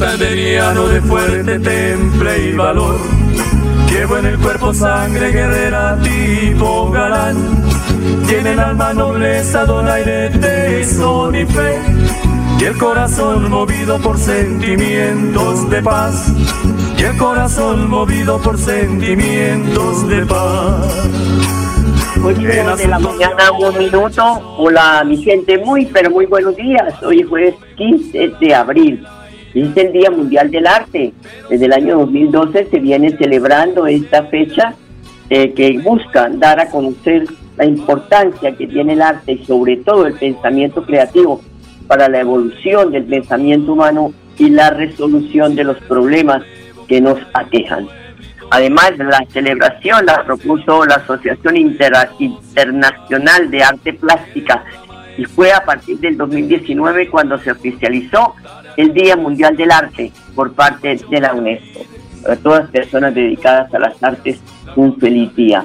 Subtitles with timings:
[0.00, 2.96] santanderiano de fuerte temple y valor.
[3.90, 7.36] Llevo en el cuerpo sangre guerrera tipo galán.
[8.26, 11.78] Tiene el alma nobleza, donaire, tesón y fe.
[12.58, 16.32] Y el corazón movido por sentimientos de paz.
[16.96, 21.08] Y el corazón movido por sentimientos de paz.
[22.24, 24.22] Ocho de la mañana, un minuto.
[24.56, 27.02] Hola, mi gente, muy, pero muy buenos días.
[27.02, 29.06] Hoy es jueves 15 de abril.
[29.54, 31.12] Es el Día Mundial del Arte.
[31.48, 34.74] Desde el año 2012 se viene celebrando esta fecha
[35.28, 37.24] eh, que busca dar a conocer
[37.56, 41.40] la importancia que tiene el arte y sobre todo el pensamiento creativo
[41.86, 46.42] para la evolución del pensamiento humano y la resolución de los problemas
[46.88, 47.86] que nos aquejan.
[48.50, 54.64] Además, la celebración la propuso la Asociación Intera- Internacional de Arte Plástica
[55.16, 58.34] y fue a partir del 2019 cuando se oficializó
[58.80, 61.80] el Día Mundial del Arte por parte de la UNESCO.
[62.22, 64.40] Para todas las personas dedicadas a las artes,
[64.76, 65.64] un feliz día.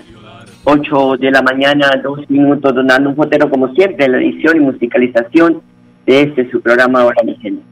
[0.64, 4.60] 8 de la mañana, dos minutos, donando un fotero como siempre en la edición y
[4.62, 5.62] musicalización
[6.06, 7.64] de este su programa Ahora mi gente.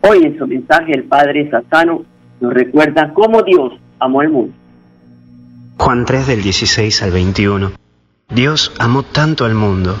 [0.00, 2.04] Hoy en su mensaje el Padre Sassano
[2.40, 4.54] nos recuerda cómo Dios amó el mundo.
[5.78, 7.72] Juan 3 del 16 al 21.
[8.30, 9.96] Dios amó tanto al mundo.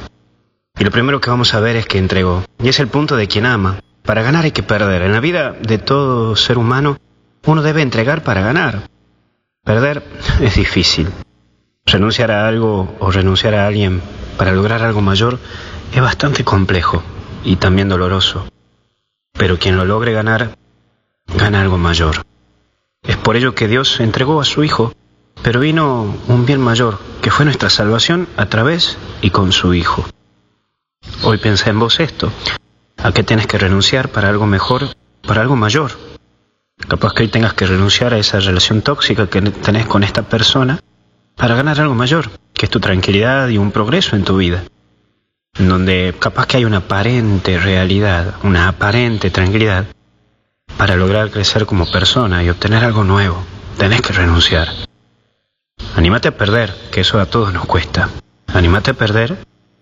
[0.78, 2.44] Y lo primero que vamos a ver es que entregó.
[2.62, 3.80] Y es el punto de quien ama.
[4.06, 5.02] Para ganar hay que perder.
[5.02, 6.96] En la vida de todo ser humano,
[7.44, 8.88] uno debe entregar para ganar.
[9.64, 10.04] Perder
[10.40, 11.08] es difícil.
[11.84, 14.00] Renunciar a algo o renunciar a alguien
[14.38, 15.40] para lograr algo mayor
[15.92, 17.02] es bastante complejo
[17.44, 18.46] y también doloroso.
[19.32, 20.56] Pero quien lo logre ganar,
[21.36, 22.22] gana algo mayor.
[23.02, 24.92] Es por ello que Dios entregó a su Hijo,
[25.42, 30.04] pero vino un bien mayor, que fue nuestra salvación a través y con su Hijo.
[31.22, 32.32] Hoy piensa en vos esto.
[33.06, 34.88] ¿A qué tienes que renunciar para algo mejor,
[35.24, 35.92] para algo mayor?
[36.88, 40.80] Capaz que hoy tengas que renunciar a esa relación tóxica que tenés con esta persona
[41.36, 44.64] para ganar algo mayor, que es tu tranquilidad y un progreso en tu vida.
[45.56, 49.84] En donde capaz que hay una aparente realidad, una aparente tranquilidad,
[50.76, 53.40] para lograr crecer como persona y obtener algo nuevo,
[53.78, 54.68] tenés que renunciar.
[55.94, 58.08] Anímate a perder, que eso a todos nos cuesta.
[58.48, 59.36] Anímate a perder,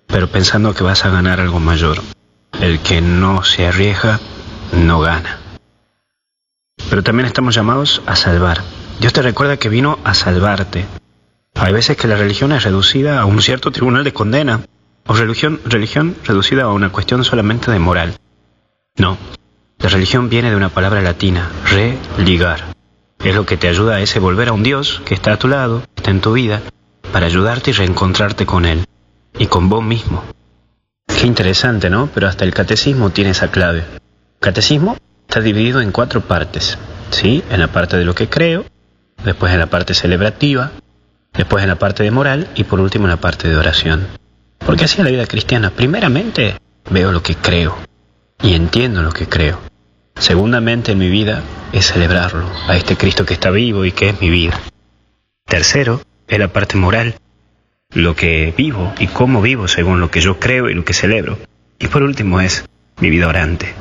[0.09, 2.03] pero pensando que vas a ganar algo mayor.
[2.61, 4.21] El que no se arriesga,
[4.73, 5.39] no gana.
[6.89, 8.63] Pero también estamos llamados a salvar.
[9.01, 10.87] Dios te recuerda que vino a salvarte.
[11.55, 14.61] Hay veces que la religión es reducida a un cierto tribunal de condena,
[15.07, 18.17] o religión, religión reducida a una cuestión solamente de moral.
[18.97, 19.19] No,
[19.79, 22.75] la religión viene de una palabra latina, religar.
[23.23, 25.49] Es lo que te ayuda a ese volver a un Dios que está a tu
[25.49, 26.63] lado, que está en tu vida,
[27.13, 28.85] para ayudarte y reencontrarte con Él
[29.39, 30.23] y con vos mismo.
[31.19, 32.09] Qué interesante, ¿no?
[32.13, 33.85] Pero hasta el catecismo tiene esa clave.
[34.41, 34.97] Catecismo
[35.29, 36.79] está dividido en cuatro partes,
[37.11, 37.43] ¿sí?
[37.51, 38.65] En la parte de lo que creo,
[39.25, 40.73] después en la parte celebrativa,
[41.33, 44.07] después en la parte de moral y por último en la parte de oración.
[44.59, 45.71] Porque así es la vida cristiana.
[45.71, 46.59] Primeramente
[46.91, 47.77] veo lo que creo
[48.43, 49.61] y entiendo lo que creo.
[50.17, 54.21] Segundamente en mi vida es celebrarlo, a este Cristo que está vivo y que es
[54.21, 54.61] mi vida.
[55.47, 57.17] Tercero es la parte moral,
[57.95, 61.39] lo que vivo y cómo vivo según lo que yo creo y lo que celebro.
[61.79, 62.65] Y por último es
[63.01, 63.75] mi vida orante.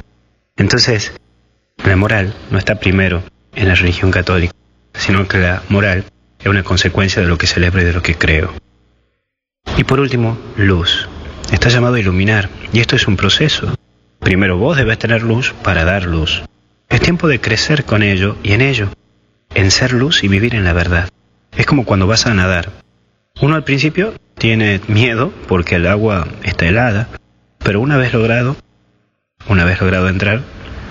[0.56, 1.14] Entonces,
[1.84, 3.24] la moral no está primero
[3.56, 4.54] en la religión católica,
[4.94, 6.06] sino que la moral
[6.40, 8.54] es una consecuencia de lo que celebro y de lo que creo.
[9.78, 11.10] Y por último, luz.
[11.52, 13.76] Está llamado a iluminar, y esto es un proceso.
[14.20, 16.44] Primero vos debes tener luz para dar luz.
[16.90, 18.90] Es tiempo de crecer con ello y en ello,
[19.56, 21.10] en ser luz y vivir en la verdad.
[21.56, 22.83] Es como cuando vas a nadar.
[23.42, 27.10] Uno al principio tiene miedo porque el agua está helada,
[27.58, 28.56] pero una vez logrado,
[29.48, 30.42] una vez logrado entrar,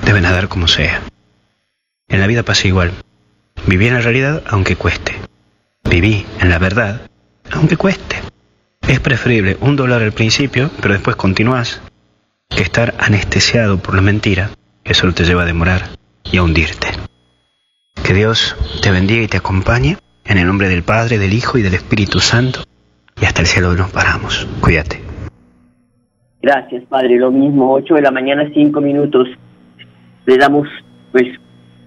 [0.05, 1.03] debe nadar como sea.
[2.09, 2.93] En la vida pasa igual.
[3.67, 5.15] Viví en la realidad aunque cueste.
[5.85, 7.03] Viví en la verdad
[7.51, 8.17] aunque cueste.
[8.89, 11.81] Es preferible un dólar al principio, pero después continúas,
[12.49, 14.51] que estar anestesiado por la mentira,
[14.83, 15.91] que solo te lleva a demorar
[16.25, 16.89] y a hundirte.
[18.03, 21.63] Que Dios te bendiga y te acompañe, en el nombre del Padre, del Hijo y
[21.63, 22.61] del Espíritu Santo,
[23.21, 24.47] y hasta el cielo nos paramos.
[24.61, 25.01] Cuídate.
[26.41, 27.19] Gracias, Padre.
[27.19, 29.29] Lo mismo, 8 de la mañana, 5 minutos.
[30.27, 30.67] Le damos,
[31.13, 31.25] pues,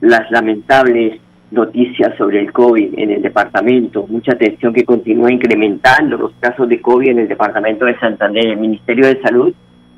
[0.01, 1.19] las lamentables
[1.51, 4.05] noticias sobre el COVID en el departamento.
[4.07, 8.45] Mucha atención que continúa incrementando los casos de COVID en el departamento de Santander.
[8.45, 9.53] El Ministerio de Salud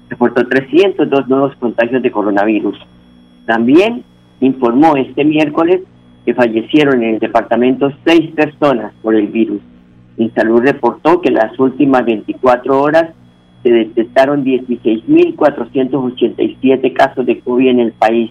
[0.10, 2.78] reportó 302 nuevos contagios de coronavirus.
[3.46, 4.04] También
[4.40, 5.82] informó este miércoles
[6.28, 9.62] que fallecieron en el departamento seis personas por el virus.
[10.36, 13.14] Salud reportó que en las últimas 24 horas
[13.64, 18.30] se detectaron 16.487 casos de COVID en el país.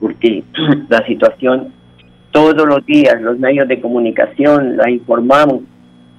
[0.00, 0.44] porque
[0.88, 1.72] la situación
[2.30, 5.62] todos los días, los medios de comunicación la informamos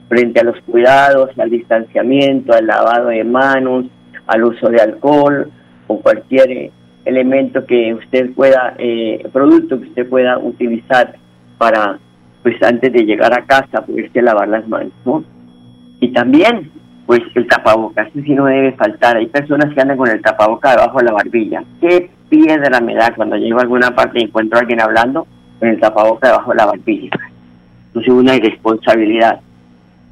[0.09, 3.86] frente a los cuidados, al distanciamiento, al lavado de manos,
[4.27, 5.51] al uso de alcohol
[5.87, 6.71] o cualquier eh,
[7.05, 11.15] elemento que usted pueda, eh, producto que usted pueda utilizar
[11.57, 11.99] para,
[12.41, 15.23] pues antes de llegar a casa, poderse lavar las manos, ¿no?
[15.99, 16.71] Y también
[17.05, 19.17] pues el tapabocas, eso sí no debe faltar.
[19.17, 21.63] Hay personas que andan con el tapaboca debajo de la barbilla.
[21.81, 25.27] Qué piedra me da cuando llego a alguna parte y encuentro a alguien hablando
[25.59, 27.09] con el tapaboca debajo de la barbilla.
[27.87, 29.41] Entonces una irresponsabilidad.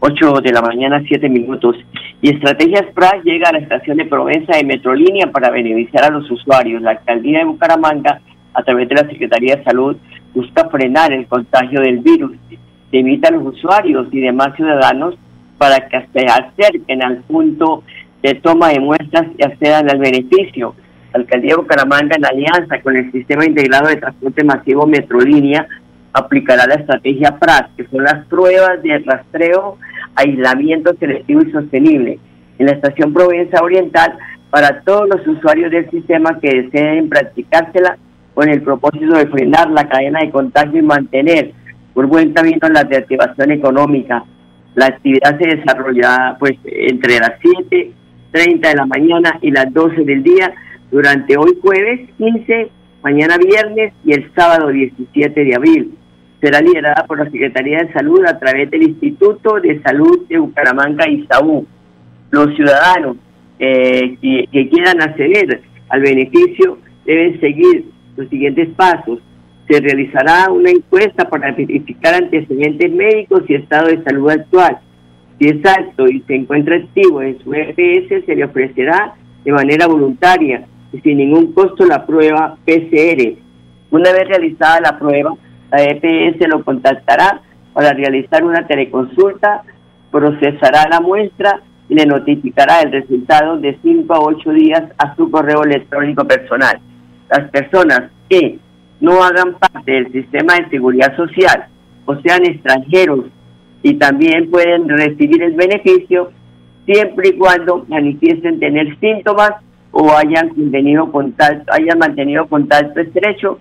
[0.04, 1.76] 8 de la mañana, 7 minutos.
[2.22, 6.30] Y Estrategias PRA llega a la estación de Provenza de Metrolínea para beneficiar a los
[6.30, 6.82] usuarios.
[6.82, 8.20] La alcaldía de Bucaramanga,
[8.54, 9.96] a través de la Secretaría de Salud,
[10.34, 12.36] busca frenar el contagio del virus.
[12.90, 15.16] Se invita a los usuarios y demás ciudadanos
[15.60, 17.84] para que se acerquen al punto
[18.24, 20.74] de toma de muestras y accedan al beneficio.
[21.14, 25.68] La alcaldía de Bucaramanga, en alianza con el Sistema Integrado de Transporte Masivo Metrolínea,
[26.14, 29.78] aplicará la estrategia PRAS, que son las pruebas de rastreo,
[30.16, 32.20] aislamiento selectivo y sostenible,
[32.60, 34.18] en la estación Provenza Oriental
[34.50, 37.98] para todos los usuarios del sistema que deseen practicársela
[38.34, 41.54] con el propósito de frenar la cadena de contagio y mantener
[41.94, 44.24] por buen camino la reactivación económica,
[44.76, 50.24] la actividad se desarrolla pues entre las 7.30 de la mañana y las 12 del
[50.24, 50.54] día
[50.90, 52.70] durante hoy jueves 15,
[53.04, 55.98] mañana viernes y el sábado 17 de abril.
[56.42, 61.08] Será liderada por la Secretaría de Salud a través del Instituto de Salud de Bucaramanga
[61.08, 61.68] y Saúl.
[62.32, 63.18] Los ciudadanos
[63.60, 69.20] eh, que quieran acceder al beneficio deben seguir los siguientes pasos
[69.72, 74.80] se realizará una encuesta para verificar antecedentes médicos y estado de salud actual.
[75.40, 79.88] Si es alto y se encuentra activo en su EPS, se le ofrecerá de manera
[79.88, 83.38] voluntaria y sin ningún costo la prueba PCR.
[83.92, 85.36] Una vez realizada la prueba,
[85.72, 87.42] la EPS lo contactará
[87.74, 89.64] para realizar una teleconsulta,
[90.12, 95.32] procesará la muestra y le notificará el resultado de 5 a 8 días a su
[95.32, 96.80] correo electrónico personal.
[97.30, 98.60] Las personas que
[99.00, 101.68] no hagan parte del sistema de seguridad social
[102.06, 103.26] o sean extranjeros
[103.84, 106.32] y también pueden recibir el beneficio
[106.86, 109.52] siempre y cuando manifiesten tener síntomas
[109.92, 110.50] o hayan
[111.12, 113.60] contacto, hayan mantenido contacto estrecho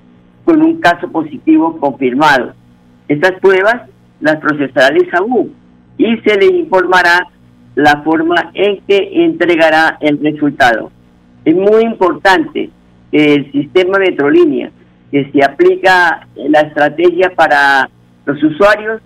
[0.50, 2.54] con un caso positivo confirmado.
[3.06, 3.82] Estas pruebas
[4.20, 5.48] las procesará el ISAU
[5.96, 7.28] y se le informará
[7.76, 10.90] la forma en que entregará el resultado.
[11.44, 12.68] Es muy importante
[13.12, 14.72] que el sistema Metrolínea
[15.12, 17.88] que se aplica la estrategia para
[18.26, 19.00] los usuarios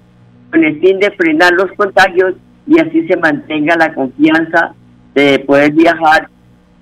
[0.51, 2.37] con el fin de frenar los contagios
[2.67, 4.75] y así se mantenga la confianza
[5.15, 6.27] de poder viajar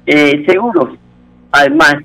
[0.06, 0.96] eh, seguros.
[1.50, 1.96] Además,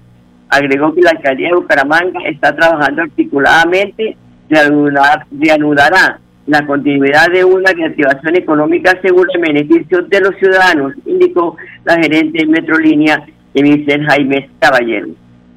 [0.50, 4.18] agregó que la alcaldía de Bucaramanga está trabajando articuladamente,
[4.50, 11.96] reanudará la continuidad de una reactivación económica segura en beneficio de los ciudadanos, indicó la
[11.96, 15.08] gerente de Metrolínea, Emilce Jaime Caballero.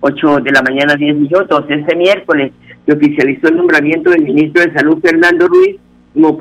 [0.00, 1.64] 8 de la mañana, 10 minutos.
[1.68, 2.52] Este miércoles
[2.86, 5.76] se oficializó el nombramiento del ministro de Salud, Fernando Ruiz,
[6.14, 6.36] como,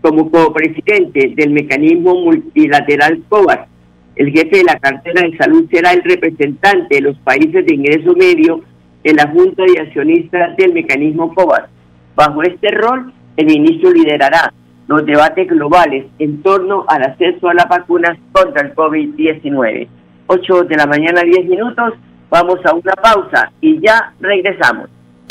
[0.00, 3.68] como copresidente del mecanismo multilateral COVAX.
[4.16, 8.14] El jefe de la cartera de salud será el representante de los países de ingreso
[8.14, 8.62] medio
[9.02, 11.68] en la Junta de Accionistas del mecanismo COVAX.
[12.14, 14.52] Bajo este rol, el ministro liderará
[14.86, 19.88] los debates globales en torno al acceso a las vacunas contra el COVID-19.
[20.26, 21.94] 8 de la mañana, 10 minutos.
[22.30, 24.88] Vamos a una pausa y ya regresamos.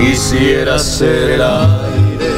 [0.00, 2.30] Quisiera ser el aire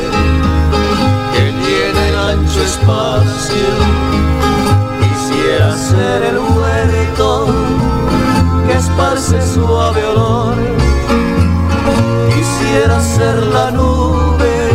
[1.33, 3.55] que llena el ancho espacio.
[5.03, 7.55] Quisiera ser el huerto
[8.67, 10.55] que esparce suave olor.
[12.35, 14.71] Quisiera ser la nube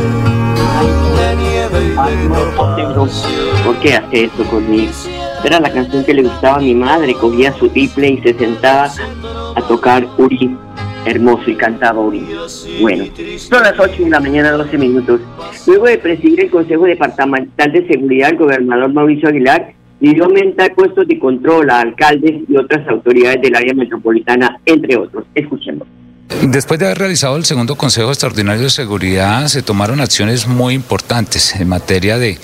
[1.17, 4.93] de nieve y de ¿Por qué hace esto conmigo?
[5.43, 7.15] Era la canción que le gustaba a mi madre.
[7.15, 8.91] Cogía su tiple y se sentaba
[9.55, 10.55] a tocar Uri
[11.05, 12.25] hermoso y cantaba Uri.
[12.81, 13.05] Bueno,
[13.37, 15.21] son las 8 de la mañana, 12 minutos.
[15.67, 21.07] Luego de presidir el Consejo Departamental de Seguridad, el gobernador Mauricio Aguilar pidió aumentar puestos
[21.07, 25.25] de control a alcaldes y otras autoridades del área metropolitana, entre otros.
[25.33, 25.87] Escuchemos.
[26.47, 31.55] Después de haber realizado el segundo Consejo Extraordinario de Seguridad, se tomaron acciones muy importantes
[31.59, 32.37] en materia de,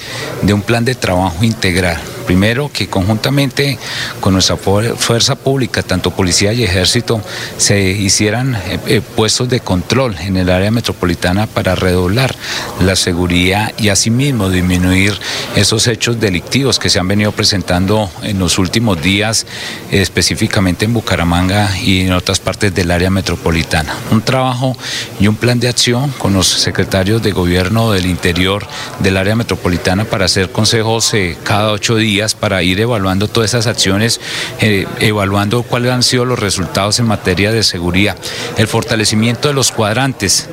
[0.44, 3.78] de un plan de trabajo integral Primero, que conjuntamente
[4.20, 7.22] con nuestra fuerza pública, tanto policía y ejército,
[7.58, 12.36] se hicieran eh, eh, puestos de control en el área metropolitana para redoblar
[12.82, 15.14] la seguridad y asimismo disminuir
[15.56, 19.46] esos hechos delictivos que se han venido presentando en los últimos días,
[19.92, 23.96] específicamente en Bucaramanga y en otras partes del área metropolitana.
[24.12, 24.78] Un trabajo
[25.20, 28.66] y un plan de acción con los secretarios de gobierno del interior
[29.00, 33.68] del área metropolitana para hacer consejos eh, cada ocho días para ir evaluando todas esas
[33.68, 34.22] acciones,
[34.60, 38.16] eh, evaluando cuáles han sido los resultados en materia de seguridad,
[38.58, 40.48] el fortalecimiento de los cuadrantes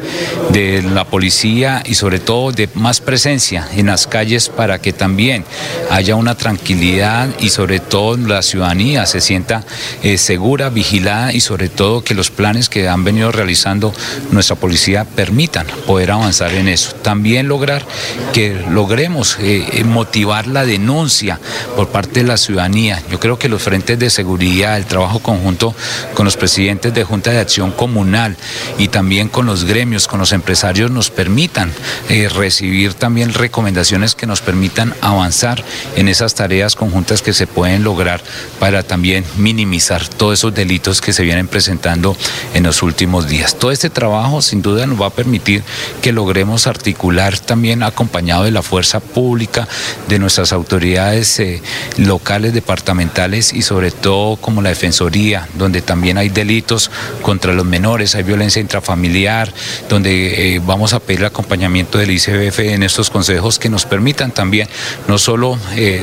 [0.50, 5.44] de la policía y sobre todo de más presencia en las calles para que también
[5.90, 9.64] haya una tranquilidad y sobre todo la ciudadanía se sienta
[10.02, 13.92] eh, segura, vigilada y sobre todo que los planes que han venido realizando
[14.30, 16.92] nuestra policía permitan poder avanzar en eso.
[17.02, 17.84] También lograr
[18.32, 21.40] que logremos eh, motivar la denuncia
[21.76, 23.02] por parte de la ciudadanía.
[23.10, 25.74] Yo creo que los frentes de seguridad, el trabajo conjunto
[26.14, 28.36] con los presidentes de Junta de Acción Comunal
[28.78, 31.72] y también con los gremios, con los empresarios, nos permitan
[32.08, 35.64] eh, recibir también recomendaciones que nos permitan avanzar
[35.96, 38.22] en esas tareas conjuntas que se pueden lograr
[38.58, 42.16] para también minimizar todos esos delitos que se vienen presentando
[42.54, 43.56] en los últimos días.
[43.58, 45.62] Todo este trabajo sin duda nos va a permitir
[46.02, 49.68] que logremos articular también acompañado de la fuerza pública,
[50.08, 51.62] de nuestras autoridades eh,
[51.96, 56.90] locales, departamentales y sobre todo como la Defensoría, donde también hay delitos
[57.22, 59.52] contra los menores, hay violencia intrafamiliar,
[59.88, 64.32] donde eh, vamos a pedir el acompañamiento del ICBF en estos consejos que nos permitan
[64.32, 64.68] también
[65.06, 66.02] no solo eh,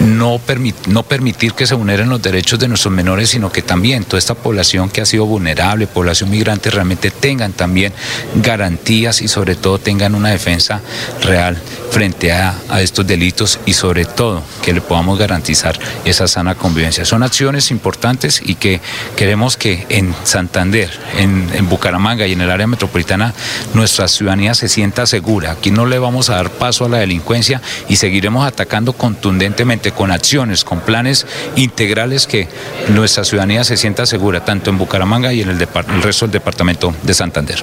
[0.00, 4.34] no, permitir que se vulneren los derechos de nuestros menores, sino que también toda esta
[4.34, 7.92] población que ha sido vulnerable, población migrante, realmente tengan también
[8.36, 10.80] garantías y sobre todo tengan una defensa
[11.22, 17.04] real frente a estos delitos y sobre todo que le podamos garantizar esa sana convivencia.
[17.04, 18.80] Son acciones importantes y que
[19.16, 23.32] queremos que en Santander, en, Bucaramanga y en el área metropolitana
[23.74, 25.52] nuestra ciudadanía se sienta segura.
[25.52, 30.10] Aquí no le vamos a dar paso a la delincuencia y seguiremos atacando contundentemente con
[30.10, 32.48] acciones, con planes integrales que
[32.88, 36.94] nuestra ciudadanía se sienta segura, tanto en Bucaramanga y en el, el resto del departamento
[37.02, 37.62] de Santander.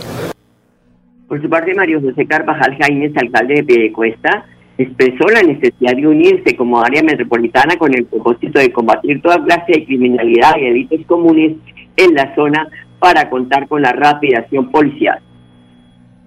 [1.27, 4.45] Por su parte, Mario José Carvajal Jaínez, alcalde de Piedecuesta,
[4.83, 9.73] expresó la necesidad de unirse como área metropolitana con el propósito de combatir toda clase
[9.73, 11.57] de criminalidad y delitos comunes
[11.97, 12.67] en la zona
[12.99, 15.19] para contar con la rápida acción policial.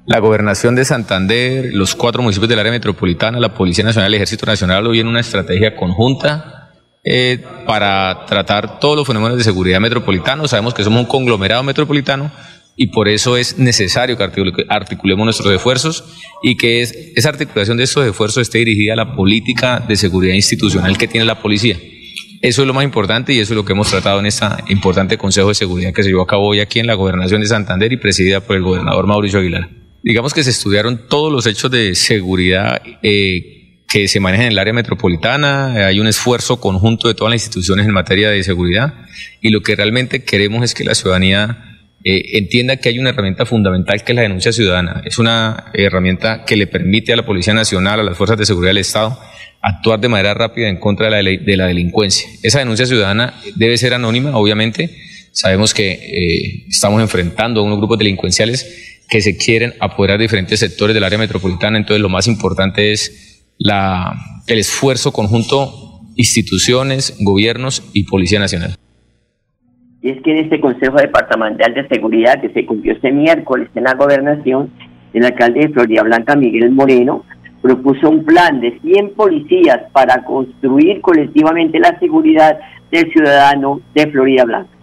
[0.06, 4.14] La gobernación de Santander, los cuatro municipios del área metropolitana, la Policía Nacional y el
[4.16, 9.80] Ejército Nacional hoy en una estrategia conjunta eh, para tratar todos los fenómenos de seguridad
[9.80, 10.50] metropolitanos.
[10.50, 12.30] Sabemos que somos un conglomerado metropolitano
[12.76, 14.25] y por eso es necesario que
[14.69, 16.04] articulemos nuestros esfuerzos
[16.43, 20.99] y que esa articulación de estos esfuerzos esté dirigida a la política de seguridad institucional
[20.99, 21.78] que tiene la policía.
[22.43, 25.16] Eso es lo más importante y eso es lo que hemos tratado en este importante
[25.16, 27.93] Consejo de Seguridad que se llevó a cabo hoy aquí en la Gobernación de Santander
[27.93, 29.71] y presidida por el gobernador Mauricio Aguilar.
[30.02, 34.59] Digamos que se estudiaron todos los hechos de seguridad eh, que se manejan en el
[34.59, 38.93] área metropolitana, hay un esfuerzo conjunto de todas las instituciones en materia de seguridad
[39.40, 41.74] y lo que realmente queremos es que la ciudadanía
[42.06, 45.00] eh, entienda que hay una herramienta fundamental que es la denuncia ciudadana.
[45.06, 48.70] Es una herramienta que le permite a la Policía Nacional, a las fuerzas de seguridad
[48.70, 49.18] del Estado,
[49.62, 52.28] actuar de manera rápida en contra de la, de la delincuencia.
[52.42, 54.94] Esa denuncia ciudadana debe ser anónima, obviamente.
[55.32, 60.61] Sabemos que eh, estamos enfrentando a unos grupos delincuenciales que se quieren apoderar de diferentes
[60.61, 68.04] sectores del área metropolitana, entonces lo más importante es el esfuerzo conjunto instituciones, gobiernos y
[68.04, 68.76] Policía Nacional
[70.04, 73.84] y es que en este Consejo Departamental de Seguridad que se cumplió este miércoles en
[73.84, 74.70] la gobernación,
[75.14, 77.25] el alcalde de Florida Blanca, Miguel Moreno,
[77.62, 82.58] propuso un plan de 100 policías para construir colectivamente la seguridad
[82.90, 84.74] del ciudadano de Florida Blanca.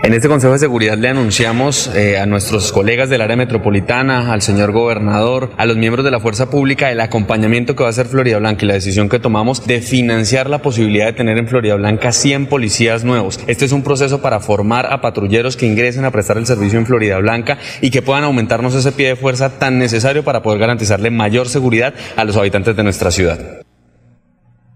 [0.00, 4.42] En este Consejo de Seguridad le anunciamos eh, a nuestros colegas del área metropolitana, al
[4.42, 8.06] señor gobernador, a los miembros de la fuerza pública el acompañamiento que va a hacer
[8.06, 11.74] Florida Blanca y la decisión que tomamos de financiar la posibilidad de tener en Florida
[11.74, 13.44] Blanca 100 policías nuevos.
[13.48, 16.86] Este es un proceso para formar a patrulleros que ingresen a prestar el servicio en
[16.86, 21.10] Florida Blanca y que puedan aumentarnos ese pie de fuerza tan necesario para poder garantizarle
[21.10, 23.38] mayor seguridad a los habitantes de nuestra ciudad.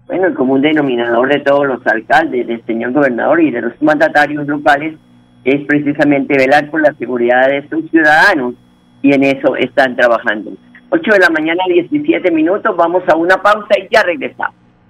[0.05, 4.45] Bueno, el común denominador de todos los alcaldes, del señor gobernador y de los mandatarios
[4.45, 4.95] locales
[5.43, 8.55] es precisamente velar por la seguridad de sus ciudadanos
[9.01, 10.51] y en eso están trabajando.
[10.89, 14.62] 8 de la mañana, 17 minutos, vamos a una pausa y ya regresamos.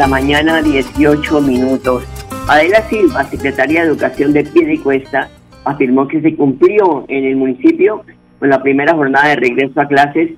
[0.00, 2.02] La mañana 18 minutos.
[2.48, 5.28] Adela Silva, secretaria de Educación de Piedecuesta,
[5.66, 8.02] afirmó que se cumplió en el municipio
[8.38, 10.30] con la primera jornada de regreso a clases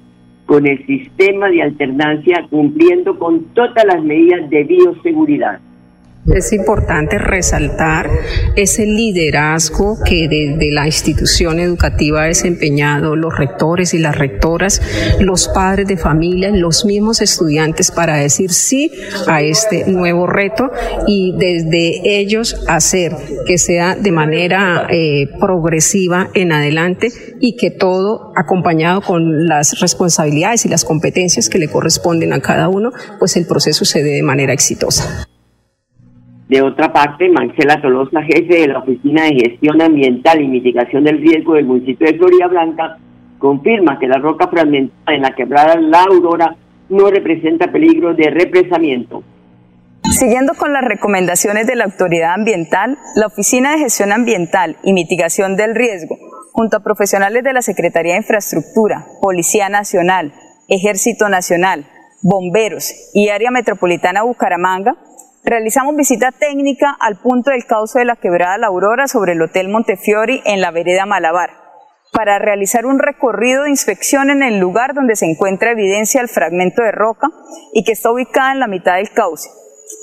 [0.47, 5.61] con el sistema de alternancia cumpliendo con todas las medidas de bioseguridad.
[6.27, 8.09] Es importante resaltar
[8.55, 14.81] ese liderazgo que desde la institución educativa ha desempeñado los rectores y las rectoras,
[15.19, 18.93] los padres de familia, los mismos estudiantes para decir sí
[19.27, 20.71] a este nuevo reto
[21.09, 28.33] y desde ellos hacer que sea de manera eh, progresiva en adelante y que todo
[28.37, 33.45] acompañado con las responsabilidades y las competencias que le corresponden a cada uno, pues el
[33.45, 35.27] proceso se dé de manera exitosa.
[36.53, 41.17] De otra parte, Marcela Tolosa, jefe de la Oficina de Gestión Ambiental y Mitigación del
[41.17, 42.99] Riesgo del municipio de Florida Blanca,
[43.39, 46.55] confirma que la roca fragmentada en la quebrada La Aurora
[46.91, 49.23] no representa peligro de represamiento.
[50.11, 55.57] Siguiendo con las recomendaciones de la autoridad ambiental, la Oficina de Gestión Ambiental y Mitigación
[55.57, 56.19] del Riesgo,
[56.53, 60.35] junto a profesionales de la Secretaría de Infraestructura, Policía Nacional,
[60.69, 61.87] Ejército Nacional,
[62.21, 64.97] Bomberos y Área Metropolitana Bucaramanga,
[65.45, 69.69] Realizamos visita técnica al punto del cauce de la quebrada La Aurora sobre el Hotel
[69.69, 71.51] Montefiori en la vereda Malabar,
[72.13, 76.83] para realizar un recorrido de inspección en el lugar donde se encuentra evidencia del fragmento
[76.83, 77.27] de roca
[77.73, 79.51] y que está ubicada en la mitad del cauce.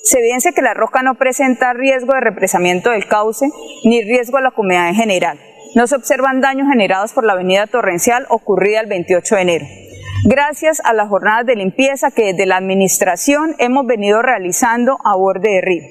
[0.04, 3.50] Se evidencia que la roca no presenta riesgo de represamiento del cauce
[3.86, 5.40] ni riesgo a la comunidad en general.
[5.74, 9.66] No se observan daños generados por la avenida torrencial ocurrida el 28 de enero.
[10.26, 15.50] Gracias a las jornadas de limpieza que desde la administración hemos venido realizando a borde
[15.50, 15.84] de río.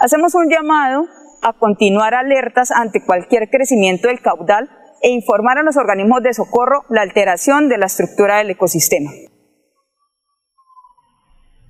[0.00, 1.06] Hacemos un llamado
[1.42, 4.68] a continuar alertas ante cualquier crecimiento del caudal
[5.02, 9.10] e informar a los organismos de socorro la alteración de la estructura del ecosistema.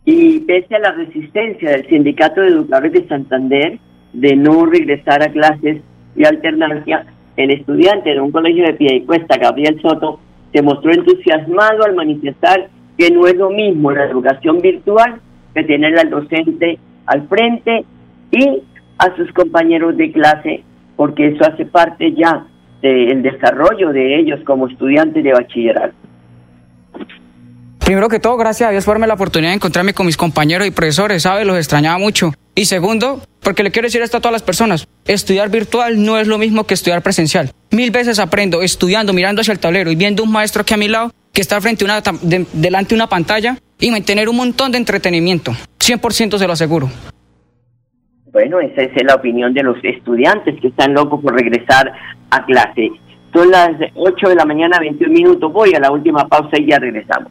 [0.05, 3.81] Y pese a la resistencia del Sindicato de Educadores de Santander
[4.12, 5.83] de no regresar a clases
[6.14, 10.21] y alternancia, el estudiante de un colegio de Piedecuesta, Gabriel Soto,
[10.52, 15.20] se mostró entusiasmado al manifestar que no es lo mismo la educación virtual
[15.54, 17.85] que tener al docente al frente
[18.30, 18.62] y
[18.98, 20.64] a sus compañeros de clase,
[20.96, 22.46] porque eso hace parte ya
[22.82, 25.94] del desarrollo de ellos como estudiantes de bachillerato.
[27.85, 30.66] Primero que todo, gracias a Dios por darme la oportunidad de encontrarme con mis compañeros
[30.66, 31.46] y profesores, ¿sabes?
[31.46, 32.32] Los extrañaba mucho.
[32.54, 36.26] Y segundo, porque le quiero decir esto a todas las personas, estudiar virtual no es
[36.26, 37.52] lo mismo que estudiar presencial.
[37.70, 40.88] Mil veces aprendo estudiando, mirando hacia el tablero y viendo un maestro aquí a mi
[40.88, 42.02] lado que está frente una,
[42.52, 45.52] delante de una pantalla y mantener un montón de entretenimiento.
[45.78, 46.90] 100% se lo aseguro.
[48.32, 51.92] Bueno, esa es la opinión de los estudiantes que están locos por regresar
[52.32, 52.90] a clase.
[53.32, 55.52] Son las 8 de la mañana, 21 minutos.
[55.52, 57.30] Voy a la última pausa y ya regresamos.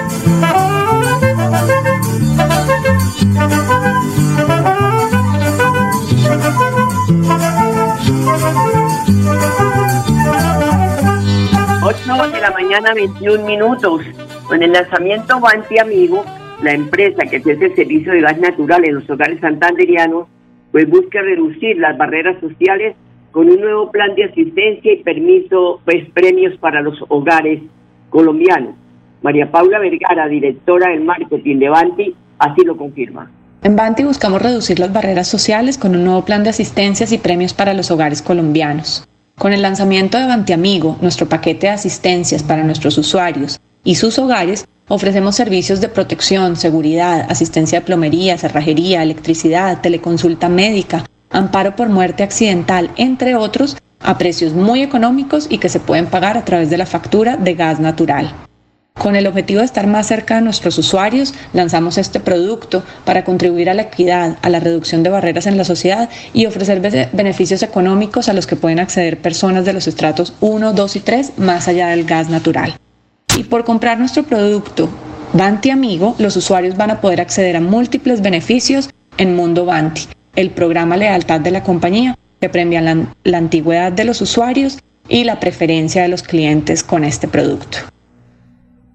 [12.11, 14.01] De la mañana, 21 minutos.
[14.45, 16.25] Con el lanzamiento Banti Amigo,
[16.61, 20.27] la empresa que ofrece el servicio de gas natural en los hogares santanderianos,
[20.73, 22.95] pues busca reducir las barreras sociales
[23.31, 27.61] con un nuevo plan de asistencia y permiso, pues premios para los hogares
[28.09, 28.75] colombianos.
[29.21, 33.31] María Paula Vergara, directora del marketing de Banti, así lo confirma.
[33.63, 37.53] En Banti buscamos reducir las barreras sociales con un nuevo plan de asistencias y premios
[37.53, 39.07] para los hogares colombianos.
[39.41, 44.67] Con el lanzamiento de Bantiamigo, nuestro paquete de asistencias para nuestros usuarios y sus hogares,
[44.87, 52.21] ofrecemos servicios de protección, seguridad, asistencia de plomería, cerrajería, electricidad, teleconsulta médica, amparo por muerte
[52.21, 56.77] accidental, entre otros, a precios muy económicos y que se pueden pagar a través de
[56.77, 58.31] la factura de gas natural.
[59.01, 63.67] Con el objetivo de estar más cerca de nuestros usuarios, lanzamos este producto para contribuir
[63.71, 68.29] a la equidad, a la reducción de barreras en la sociedad y ofrecer beneficios económicos
[68.29, 71.87] a los que pueden acceder personas de los estratos 1, 2 y 3 más allá
[71.87, 72.75] del gas natural.
[73.35, 74.87] Y por comprar nuestro producto
[75.33, 80.51] Banti Amigo, los usuarios van a poder acceder a múltiples beneficios en Mundo Banti, el
[80.51, 84.77] programa lealtad de la compañía que premia la, la antigüedad de los usuarios
[85.09, 87.79] y la preferencia de los clientes con este producto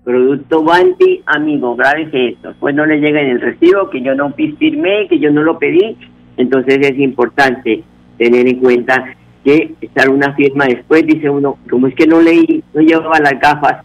[0.07, 2.55] producto Banti, amigo, grave esto.
[2.61, 5.59] Pues no le llega en el recibo, que yo no firmé, que yo no lo
[5.59, 5.99] pedí.
[6.37, 7.83] Entonces es importante
[8.16, 9.05] tener en cuenta
[9.42, 13.40] que estar una firma después, dice uno, como es que no leí, no llevaba las
[13.40, 13.85] gafas,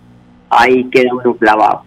[0.52, 1.86] ahí queda uno clavado.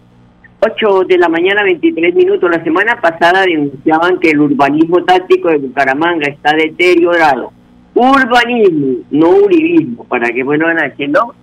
[0.59, 2.51] 8 de la mañana, 23 minutos.
[2.51, 7.53] La semana pasada denunciaban que el urbanismo táctico de Bucaramanga está deteriorado.
[7.93, 11.33] Urbanismo, no uribismo, para que bueno van a decir, no,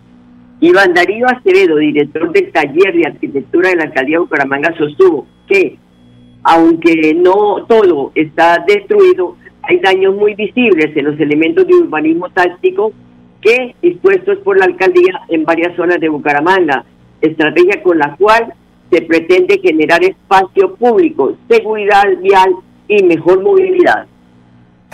[0.63, 5.77] Iván Darío Acevedo, director del taller de arquitectura de la alcaldía de Bucaramanga, sostuvo que,
[6.45, 12.93] aunque no todo está destruido, hay daños muy visibles en los elementos de urbanismo táctico
[13.41, 16.85] que dispuestos por la alcaldía en varias zonas de Bucaramanga,
[17.21, 18.55] estrategia con la cual
[18.89, 22.55] se pretende generar espacio público, seguridad vial
[22.87, 24.07] y mejor movilidad.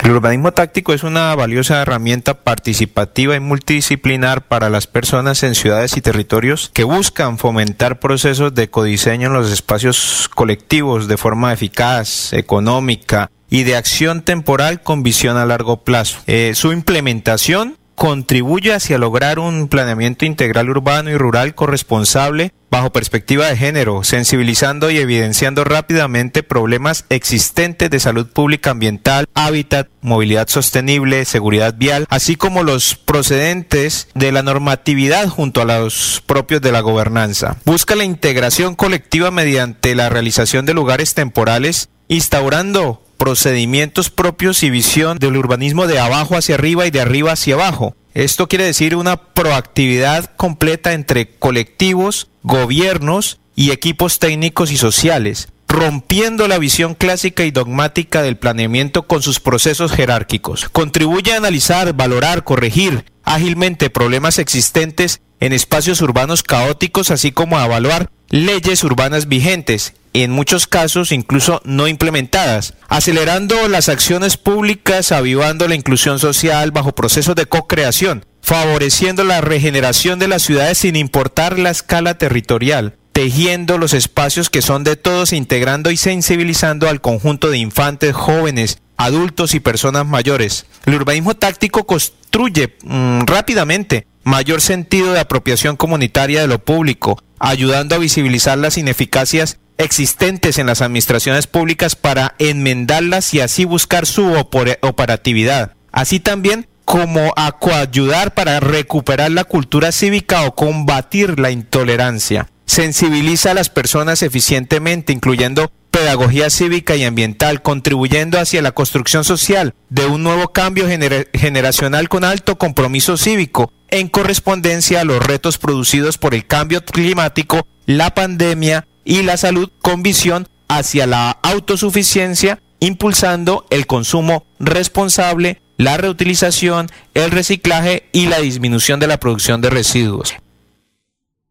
[0.03, 5.97] El urbanismo táctico es una valiosa herramienta participativa y multidisciplinar para las personas en ciudades
[5.97, 12.33] y territorios que buscan fomentar procesos de codiseño en los espacios colectivos de forma eficaz,
[12.33, 16.19] económica y de acción temporal con visión a largo plazo.
[16.27, 23.49] Eh, su implementación contribuye hacia lograr un planeamiento integral urbano y rural corresponsable bajo perspectiva
[23.49, 31.25] de género, sensibilizando y evidenciando rápidamente problemas existentes de salud pública ambiental, hábitat, movilidad sostenible,
[31.25, 36.81] seguridad vial, así como los procedentes de la normatividad junto a los propios de la
[36.81, 37.57] gobernanza.
[37.65, 45.19] Busca la integración colectiva mediante la realización de lugares temporales, instaurando procedimientos propios y visión
[45.19, 47.95] del urbanismo de abajo hacia arriba y de arriba hacia abajo.
[48.15, 56.49] Esto quiere decir una proactividad completa entre colectivos, gobiernos y equipos técnicos y sociales, rompiendo
[56.49, 60.69] la visión clásica y dogmática del planeamiento con sus procesos jerárquicos.
[60.71, 67.67] Contribuye a analizar, valorar, corregir ágilmente problemas existentes en espacios urbanos caóticos, así como a
[67.67, 75.69] evaluar leyes urbanas vigentes, en muchos casos incluso no implementadas, acelerando las acciones públicas, avivando
[75.69, 81.59] la inclusión social bajo procesos de co-creación, favoreciendo la regeneración de las ciudades sin importar
[81.59, 87.51] la escala territorial, tejiendo los espacios que son de todos, integrando y sensibilizando al conjunto
[87.51, 90.67] de infantes, jóvenes, adultos y personas mayores.
[90.87, 97.95] El urbanismo táctico construye mm, rápidamente mayor sentido de apropiación comunitaria de lo público, ayudando
[97.95, 104.35] a visibilizar las ineficacias existentes en las administraciones públicas para enmendarlas y así buscar su
[104.81, 105.73] operatividad.
[105.93, 113.51] Así también como a coayudar para recuperar la cultura cívica o combatir la intolerancia sensibiliza
[113.51, 120.07] a las personas eficientemente, incluyendo pedagogía cívica y ambiental, contribuyendo hacia la construcción social de
[120.07, 126.35] un nuevo cambio generacional con alto compromiso cívico, en correspondencia a los retos producidos por
[126.35, 133.87] el cambio climático, la pandemia y la salud, con visión hacia la autosuficiencia, impulsando el
[133.87, 140.37] consumo responsable, la reutilización, el reciclaje y la disminución de la producción de residuos.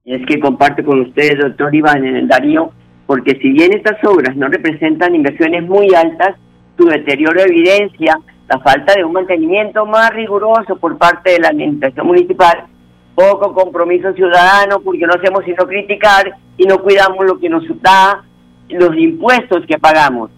[0.06, 2.72] Es que comparte con ustedes, doctor Iván Darío,
[3.08, 6.36] porque si bien estas obras no representan inversiones muy altas,
[6.78, 12.06] su deterioro evidencia la falta de un mantenimiento más riguroso por parte de la administración
[12.06, 12.68] municipal,
[13.18, 18.24] poco compromiso ciudadano, porque no hacemos sino criticar y no cuidamos lo que nos da
[18.70, 20.30] los impuestos que pagamos,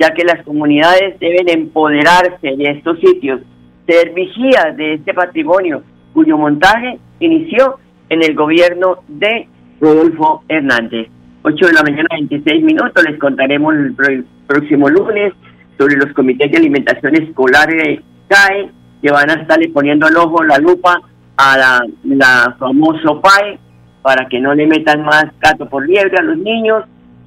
[0.00, 3.40] ya que las comunidades deben empoderarse de estos sitios,
[3.86, 9.46] ser vigías de este patrimonio, cuyo montaje inició en el gobierno de
[9.80, 11.06] Rodolfo Hernández.
[11.42, 15.32] 8 de la mañana, 26 minutos, les contaremos el, próximo lunes
[15.78, 18.70] sobre los comités de alimentación escolar de CAE,
[19.00, 21.00] que van a estarle poniendo el ojo, la lupa
[21.36, 23.58] a la, la famoso PAE,
[24.02, 26.84] para que no le metan más gato por liebre a los niños,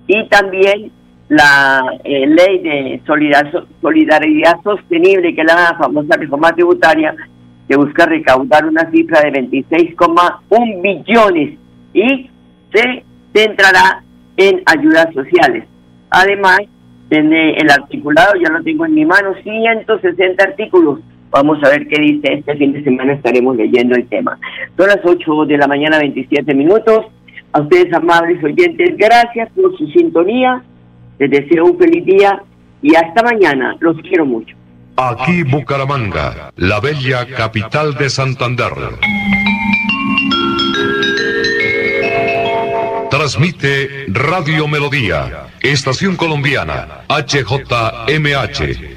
[0.08, 0.92] y también
[1.30, 7.16] la eh, ley de solidaridad sostenible, que es la famosa reforma tributaria,
[7.68, 11.60] que busca recaudar una cifra de 26,1 billones
[11.94, 12.30] y
[12.74, 14.04] se centrará
[14.38, 15.66] en ayudas sociales.
[16.10, 16.60] Además,
[17.10, 21.00] en el articulado, ya lo tengo en mi mano, 160 artículos.
[21.30, 24.38] Vamos a ver qué dice este fin de semana, estaremos leyendo el tema.
[24.78, 27.06] Son las 8 de la mañana, 27 minutos.
[27.52, 30.62] A ustedes, amables oyentes, gracias por su sintonía.
[31.20, 32.42] Les deseo un feliz día
[32.82, 33.76] y hasta mañana.
[33.80, 34.56] Los quiero mucho.
[34.98, 38.72] Aquí Bucaramanga, la bella capital de Santander.
[43.12, 48.97] Transmite Radio Melodía, Estación Colombiana, HJMH,